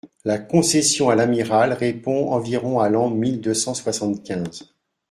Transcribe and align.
La 0.25 0.39
concession 0.39 1.11
à 1.11 1.15
l'amiral 1.15 1.73
répond 1.73 2.31
environ 2.31 2.79
à 2.79 2.89
l'an 2.89 3.11
mille 3.11 3.39
deux 3.39 3.53
cent 3.53 3.75
soixante-quinze. 3.75 4.71